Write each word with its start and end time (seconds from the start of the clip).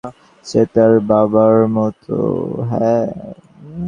সে 0.45 0.61
তার 0.73 0.93
বাবার 1.09 1.55
মতো। 1.75 2.17